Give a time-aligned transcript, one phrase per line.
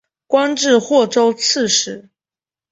[0.25, 2.09] 官至霍州刺史。